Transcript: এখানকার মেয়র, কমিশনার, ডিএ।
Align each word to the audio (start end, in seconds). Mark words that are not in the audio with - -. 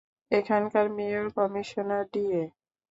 এখানকার 0.31 0.85
মেয়র, 0.97 1.25
কমিশনার, 1.37 2.03
ডিএ। 2.13 2.43